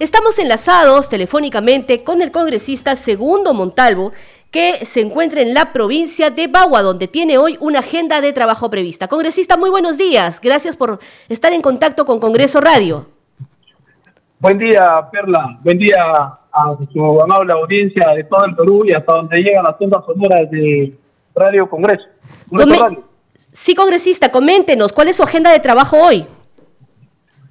[0.00, 4.12] Estamos enlazados telefónicamente con el congresista Segundo Montalvo,
[4.50, 8.68] que se encuentra en la provincia de Bagua, donde tiene hoy una agenda de trabajo
[8.70, 9.06] prevista.
[9.06, 10.40] Congresista, muy buenos días.
[10.40, 13.06] Gracias por estar en contacto con Congreso Radio.
[14.40, 15.58] Buen día, Perla.
[15.62, 15.94] Buen día
[16.52, 20.50] a su amable audiencia de todo el Perú y hasta donde llegan las ondas sonoras
[20.50, 20.92] de
[21.36, 22.04] Radio Congreso.
[23.52, 26.26] Sí, congresista, coméntenos, ¿cuál es su agenda de trabajo hoy?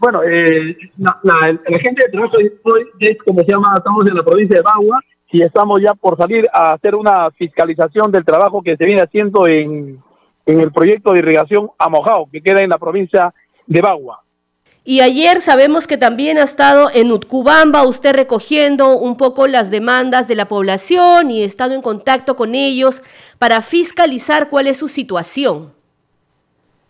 [0.00, 1.20] Bueno, eh, la,
[1.66, 2.52] agenda de trabajo hoy
[3.00, 6.46] es, como se llama, estamos en la provincia de Bagua y estamos ya por salir
[6.52, 10.00] a hacer una fiscalización del trabajo que se viene haciendo en,
[10.46, 13.34] en el proyecto de irrigación Amojao, que queda en la provincia
[13.66, 14.22] de Bagua.
[14.84, 20.28] Y ayer sabemos que también ha estado en Utcubamba usted recogiendo un poco las demandas
[20.28, 23.02] de la población y estado en contacto con ellos
[23.38, 25.74] para fiscalizar cuál es su situación.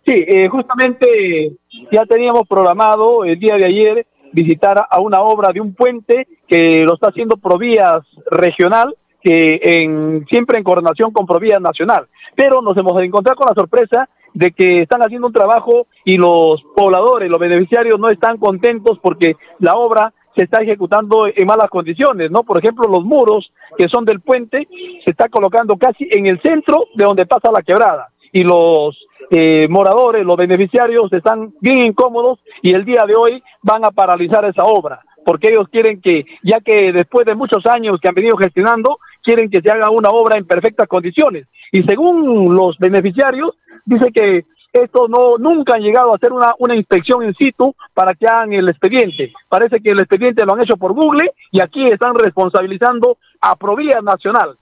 [0.09, 1.51] Sí, eh, justamente
[1.91, 6.79] ya teníamos programado el día de ayer visitar a una obra de un puente que
[6.79, 12.07] lo está haciendo Provías Regional, que en, siempre en coordinación con Provías Nacional.
[12.33, 16.59] Pero nos hemos encontrado con la sorpresa de que están haciendo un trabajo y los
[16.75, 22.31] pobladores, los beneficiarios no están contentos porque la obra se está ejecutando en malas condiciones,
[22.31, 22.41] ¿no?
[22.41, 24.67] Por ejemplo, los muros que son del puente
[25.05, 28.97] se está colocando casi en el centro de donde pasa la quebrada y los
[29.31, 34.45] eh, moradores, los beneficiarios están bien incómodos y el día de hoy van a paralizar
[34.45, 38.35] esa obra porque ellos quieren que, ya que después de muchos años que han venido
[38.35, 41.47] gestionando, quieren que se haga una obra en perfectas condiciones.
[41.71, 43.55] Y según los beneficiarios,
[43.85, 48.13] dice que estos no nunca han llegado a hacer una, una inspección in situ para
[48.13, 49.31] que hagan el expediente.
[49.47, 54.01] Parece que el expediente lo han hecho por Google y aquí están responsabilizando a Provía
[54.01, 54.57] Nacional.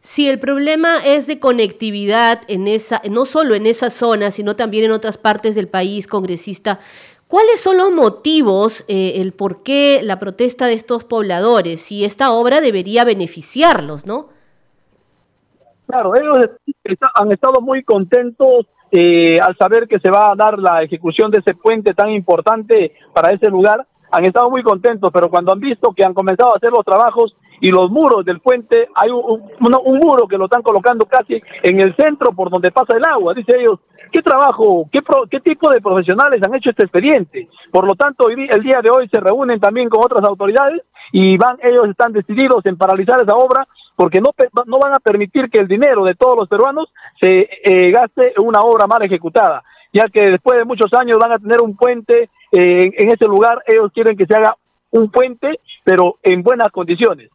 [0.00, 4.84] Sí, el problema es de conectividad en esa, no solo en esa zona, sino también
[4.84, 6.80] en otras partes del país, congresista.
[7.28, 11.80] ¿Cuáles son los motivos, eh, el por qué la protesta de estos pobladores?
[11.80, 14.28] Si esta obra debería beneficiarlos, ¿no?
[15.86, 16.50] Claro, ellos
[17.14, 21.40] han estado muy contentos eh, al saber que se va a dar la ejecución de
[21.40, 23.86] ese puente tan importante para ese lugar.
[24.10, 27.34] Han estado muy contentos, pero cuando han visto que han comenzado a hacer los trabajos
[27.60, 31.94] y los muros del puente, hay un, muro que lo están colocando casi en el
[31.96, 33.34] centro por donde pasa el agua.
[33.34, 33.80] Dice ellos,
[34.12, 35.00] ¿qué trabajo, qué,
[35.30, 37.48] qué tipo de profesionales han hecho este expediente?
[37.70, 40.82] Por lo tanto, el día de hoy se reúnen también con otras autoridades
[41.12, 43.66] y van, ellos están decididos en paralizar esa obra
[43.96, 44.30] porque no,
[44.66, 48.44] no van a permitir que el dinero de todos los peruanos se eh, gaste en
[48.44, 52.30] una obra mal ejecutada, ya que después de muchos años van a tener un puente
[52.50, 54.56] eh, en ese lugar, ellos quieren que se haga
[54.90, 57.30] un puente, pero en buenas condiciones.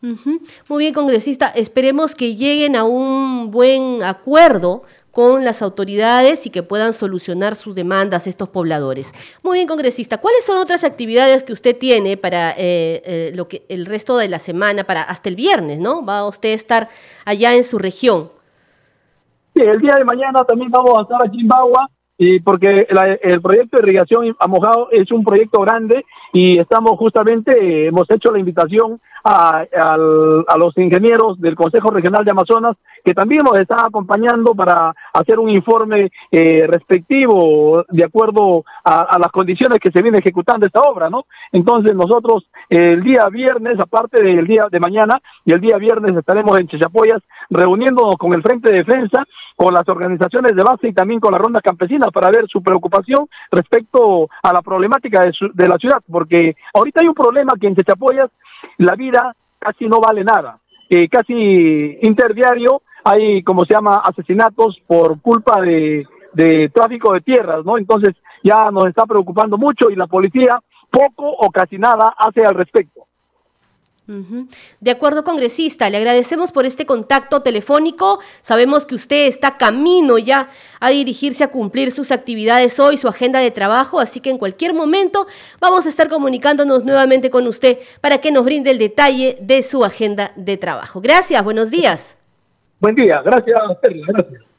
[0.00, 1.48] Muy bien, congresista.
[1.48, 4.82] Esperemos que lleguen a un buen acuerdo
[5.16, 9.14] con las autoridades y que puedan solucionar sus demandas estos pobladores.
[9.42, 13.64] Muy bien, congresista, ¿cuáles son otras actividades que usted tiene para eh, eh, lo que
[13.70, 16.04] el resto de la semana, para hasta el viernes, ¿no?
[16.04, 16.88] Va a usted estar
[17.24, 18.28] allá en su región.
[19.54, 21.88] Sí, el día de mañana también vamos a estar aquí en Bagua,
[22.18, 22.86] y porque
[23.22, 28.30] el proyecto de irrigación a mojado es un proyecto grande y estamos justamente, hemos hecho
[28.32, 29.96] la invitación a,
[30.56, 35.50] los ingenieros del Consejo Regional de Amazonas, que también nos están acompañando para hacer un
[35.50, 41.24] informe eh, respectivo de acuerdo a, las condiciones que se viene ejecutando esta obra, ¿no?
[41.52, 46.56] Entonces nosotros el día viernes, aparte del día de mañana, y el día viernes estaremos
[46.58, 49.24] en Chechapoyas reuniéndonos con el Frente de Defensa,
[49.56, 51.60] con las organizaciones de base y también con la ronda
[52.10, 57.08] para ver su preocupación respecto a la problemática de, de la ciudad, porque ahorita hay
[57.08, 58.30] un problema que en Chechapoyas
[58.78, 60.58] la vida casi no vale nada.
[60.88, 67.64] Eh, casi interdiario hay, como se llama, asesinatos por culpa de, de tráfico de tierras,
[67.64, 67.78] ¿no?
[67.78, 72.54] Entonces ya nos está preocupando mucho y la policía poco o casi nada hace al
[72.54, 73.06] respecto.
[74.80, 78.20] De acuerdo, congresista, le agradecemos por este contacto telefónico.
[78.40, 83.40] Sabemos que usted está camino ya a dirigirse a cumplir sus actividades hoy, su agenda
[83.40, 85.26] de trabajo, así que en cualquier momento
[85.60, 89.84] vamos a estar comunicándonos nuevamente con usted para que nos brinde el detalle de su
[89.84, 91.00] agenda de trabajo.
[91.00, 92.16] Gracias, buenos días.
[92.78, 93.58] Buen día, gracias,
[94.06, 94.55] Gracias.